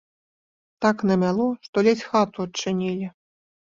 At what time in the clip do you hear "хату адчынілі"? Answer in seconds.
2.11-3.17